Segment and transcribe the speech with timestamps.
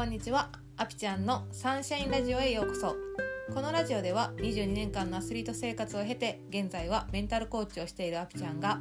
[0.00, 0.48] こんにちは。
[0.78, 2.96] アピちゃんのサンシャインラジオへようこそ。
[3.52, 8.80] このラジオでは22年間のアスリート生活を経て現在はメンタルコーチをしているアピちゃんが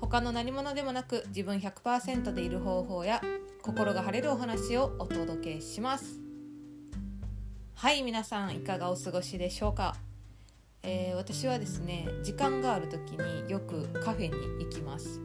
[0.00, 3.20] 他の何者でもなく自分100%でいる方法や
[3.62, 6.20] 心が晴れるお話をお届けします。
[7.74, 9.96] はい皆さんいかがお過ごしでしょうか、
[10.84, 15.20] えー、私はですね時間がある時によくカフェに行きます。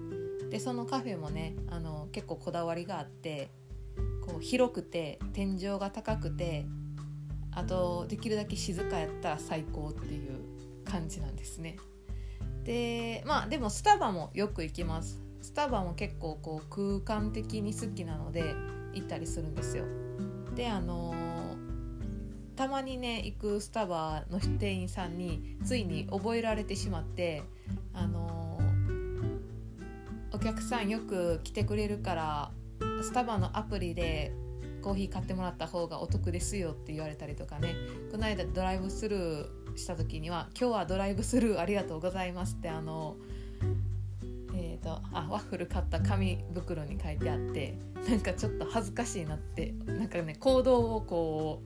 [0.50, 3.52] でそのカフェもねあの結構こだわりがあって
[4.40, 6.66] う広くて天井が高くて
[7.52, 11.78] あとできるだけ静かやったら最高っていう感じなんですね。
[12.64, 15.22] でまあでもスタバもよく行きます。
[15.42, 18.56] スタバも結構こう空間的に好きなので
[18.94, 19.86] 行ったりするんですよ。
[20.56, 27.44] であのー、たまにね行くスタバの店員さんについに覚えられてしまって
[27.94, 32.52] あのー、お客さんよく来てくれるから
[33.02, 34.34] スタバのアプリで
[34.80, 37.76] コーヒー買ってもらった方がお得ですよって言われたりとかね。
[38.12, 43.18] この間ドライブスルーした時には「今日はドライブスルーありがとうございます」ってあの
[44.56, 47.78] えーと、あワッフル買った紙袋に書いてあって
[48.10, 51.62] なんかちょっと恥ずかしいなってなんかね行動をこ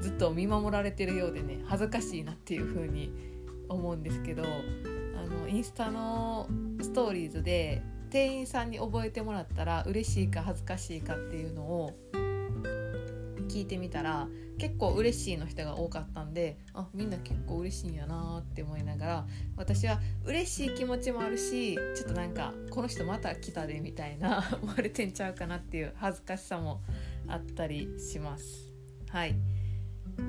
[0.00, 3.12] うずっと見守られてるようでね恥ずかしいなっていう風に
[3.68, 6.46] 思うんですけどあのインスタの
[6.80, 11.92] ストーリーズで店員さんに覚えてもらったら嬉しいか恥ずかしいかっていうのを
[13.48, 14.28] 聞いてみたら
[14.58, 26.82] 結構嬉しいの人が多かったんであみんな結構嬉しいんやなって思いながら私は嬉しい気持ちもあるしちょっとなんかこの人また来たでみたいな 思われてんちゃうかなっていう恥ずかしさも
[27.28, 28.72] あったりします。
[29.10, 29.34] はい。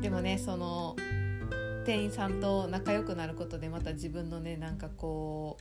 [0.01, 0.95] でもねその
[1.85, 5.57] 店員さんと仲良くなることでまた自分のねなんかこ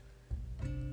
[0.62, 0.87] う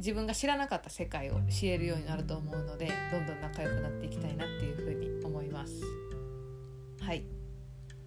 [0.00, 5.74] 自分が知らなかった世界を知れるようになると思うのでどんどん仲良くなっていきたいなっていうふうに思います。
[7.02, 7.24] はい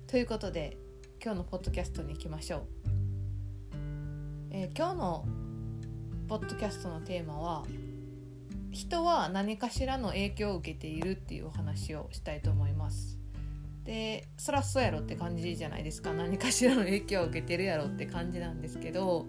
[0.08, 0.76] ということで
[1.24, 2.62] 今日のポッドキャストに行きましょう。
[4.50, 5.26] えー、今日の
[6.28, 7.64] ポッドキャストのテーマは
[8.72, 12.73] 人は何かしらの影響を受けているっていうお話をしたいと思います。
[13.84, 19.26] でそらそうやろって感じじゃないですか何かしらの影響を受けてるやろって感じなんですけど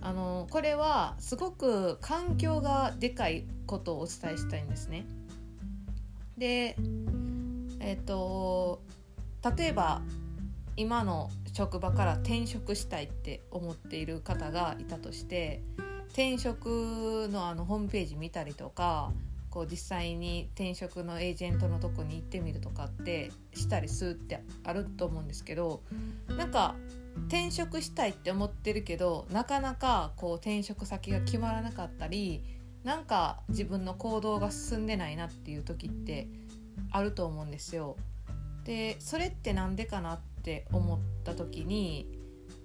[0.00, 5.04] あのこれはすごく環境がでかいことをお伝えしたいんですね。
[6.38, 6.76] で
[7.80, 8.82] えっ、と
[9.56, 10.02] 例えば
[10.76, 15.60] 今の職場から転職したいって思っている方がいたとして
[16.10, 19.12] 転職のあのホームページ見たりとか
[19.50, 25.82] こう実際に転職のエージェントのとこに行ってみるとかってしたりするってあると思うんですけど
[26.36, 26.76] なんか
[27.26, 32.44] 転職したいって思ってるけどなかなかこう転職先が決まらなかったり
[32.84, 36.28] なんか自分の行動が進んでないなっていう時って
[36.90, 37.96] あると思うんですよ。
[38.64, 42.06] でそれって何でかなって思った時に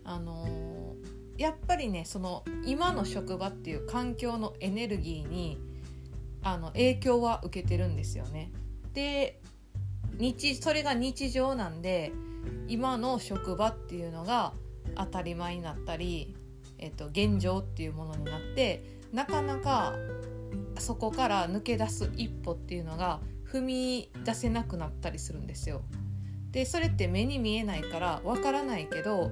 [0.05, 0.95] あの、
[1.37, 5.57] やっぱりねその今の職場っていう環境のエネルギーに
[6.43, 8.51] あの影響は受けてるんですよね。
[8.93, 9.39] で
[10.17, 12.11] 日それが日常なんで
[12.67, 14.53] 今の職場っていうのが
[14.95, 16.35] 当たり前になったり、
[16.77, 19.93] えっと、現状っていうものになってなかなか
[20.79, 23.19] そこから抜け出す一歩っていうのが
[23.51, 25.81] 踏み出せなくなったりするんですよ。
[26.51, 29.31] でそれって目に見えないからわからないけど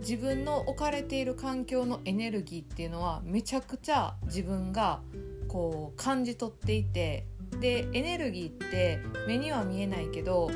[0.00, 5.00] 自分の置かれている環境のエネルギーっていうのはめちゃくちゃ自分が
[5.48, 7.26] こう感じ取っていて
[7.60, 10.50] でエネルギーって目には見えないけど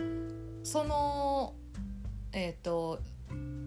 [0.62, 1.54] その
[2.32, 3.00] えっ、ー、と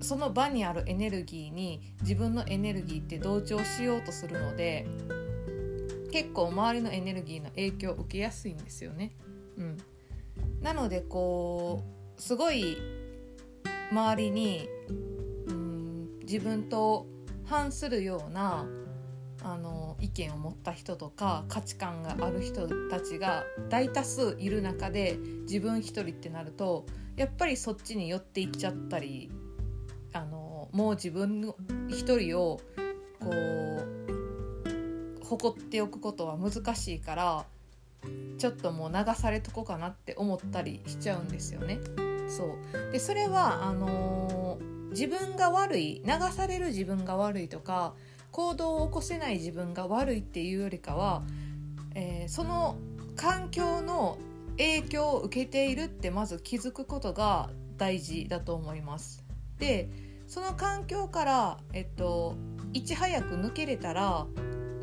[0.01, 4.87] その場にあるエネルギーに自分のエネルギーって同調しようとするので
[6.11, 9.11] 結構周りのエネルギーの影響を受けやすいんですよね。
[9.57, 9.77] うん、
[10.61, 11.83] なのでこ
[12.17, 12.77] うすごい
[13.91, 14.67] 周りに、
[15.47, 17.07] うん、自分と
[17.45, 18.65] 反するような
[19.41, 29.31] あの意見を持った人とか価値観がある人たちが大多数いる中で自分一人ってなるとやっぱりそっちに寄っていっちゃったり
[30.13, 31.55] あのもう自分の
[31.87, 32.59] 一人を
[33.19, 33.99] こう
[35.23, 37.45] 誇っておくことは難しいから
[38.37, 41.79] ちょっともう流されとこうかなって思ったりしちゃうんですよね。
[42.27, 47.95] そうでそれはあのー、自分が悪い流される自分が悪いとか
[48.31, 51.23] 行動を起こせない自分が悪いっていうよりかは、
[51.95, 52.77] えー、その
[53.15, 54.17] 環境の
[54.57, 59.23] 影響を受けているってまず気づくことが大事だと思います。
[59.57, 59.89] で
[60.27, 62.35] その環境から、えっと、
[62.71, 64.27] いち早く抜けれたら、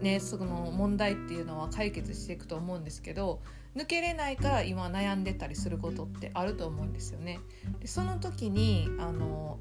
[0.02, 3.40] ねその問題っていうのは解決していくと思うんですけど
[3.74, 7.40] 抜けれないから今悩んでたりすることってあると思うんですよね。
[7.80, 9.58] でその時にあの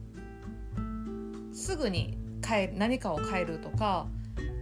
[1.54, 4.08] すぐに変え何かを変えるとか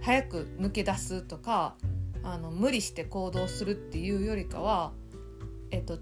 [0.01, 1.75] 早く抜け出すとか
[2.23, 4.93] あの無理して行動するっていうよりかは、
[5.71, 5.97] えっと、違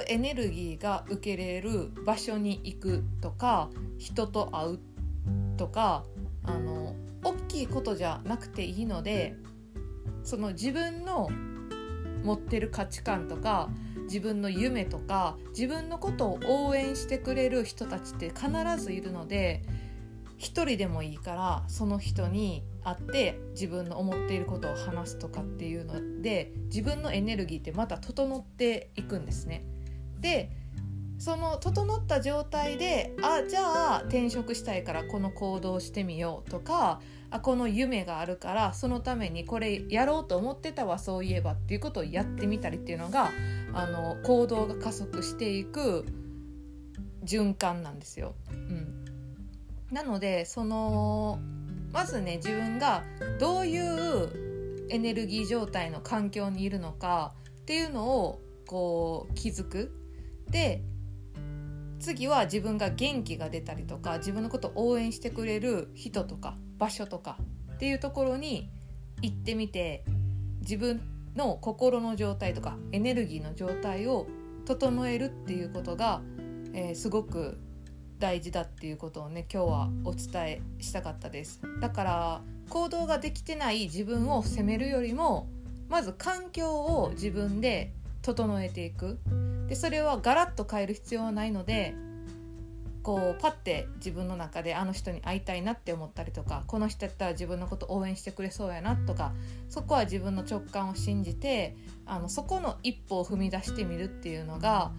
[0.00, 4.78] うエネルギーが受けれる場所に行くとか人と会う
[5.56, 6.04] とか
[6.44, 9.34] あの大きいことじゃなくていいので
[10.22, 11.28] その自分の
[12.24, 13.68] 持ってる価値観とか
[14.04, 18.50] 自分の夢とか自分のことを応援してくれる人たちって必
[18.82, 19.62] ずいるので
[20.36, 29.64] 一人でもいいからその人に会って自分の思っていることを話すとかっていうので自分のエネルギーってまた整っていくんですね。
[30.20, 30.50] で
[31.18, 37.00] その整った状態であじゃあ転職したいからこの行動してみようとか
[37.30, 43.30] あこの夢があるからそのためにこれやろうと思ってたわそういえばっていうことをやってみたりっていうのが
[43.72, 46.04] あの行動が加速していく
[47.24, 48.34] 循環なんですよ。
[48.50, 48.95] うん、
[49.90, 51.38] なのでその
[51.92, 53.04] まずね自分が
[53.38, 59.92] どういうエネルギー状態の環境にいるのかっていうのをこう気づく。
[60.50, 60.82] で
[61.98, 67.38] 次は自分が元気が出たりとか自分のことを応援してくれる人とか場所とか
[67.72, 68.70] っていうところに
[69.22, 70.04] 行ってみて
[70.60, 71.00] 自分
[71.34, 74.26] の心の状態とかエネルギーの状態を
[74.66, 76.20] 整えるっていうことが、
[76.74, 77.58] えー、すごく
[78.18, 81.60] 大事だっていうことをね今日はお伝えしたかったです。
[81.80, 85.48] だから行動ができてない自分を責めるよりも
[85.88, 87.92] まず環境を自分で
[88.22, 89.18] 整えていく。
[89.68, 91.94] でそれはガラッと変える必要はないので
[93.06, 99.32] こうパッて自分の中であの人に会いたいなって思ったりとかこの人やったら自分のこと応援してくれそうやなとか
[99.68, 104.90] そこは自分の直感を信じてあのそこの一歩を踏み出してみるっていうのが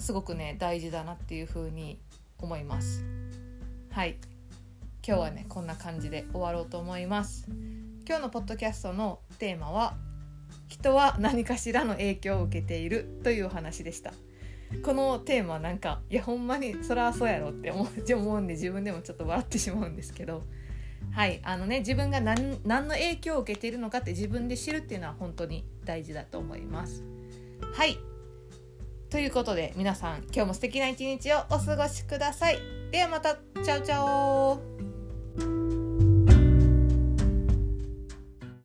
[0.00, 2.00] すごくね大事だなっていうふうに
[2.46, 3.04] 思います。
[3.90, 4.16] はい。
[5.06, 7.46] 今日はねこんな感じで終わろうと思います。
[8.06, 9.96] 今日のポッドキャストのテーマは
[10.68, 14.12] 人は何かしらの影響を受けているというお話でした。
[14.84, 17.84] このテーマなんかいやほんまにそらそうやろって思
[18.36, 20.42] うんで自分でもちょっと笑ってしまうんですけど。
[21.12, 21.40] はい。
[21.42, 27.02] あのね自分が何何の影響を受けているのかって自分で知るっていうのは本当に大事だと思います。
[27.72, 27.98] はい。
[29.10, 32.58] ということで皆さん今日も素敵な一日をお過ごしください。
[32.92, 34.89] ではまたチャウチャオ。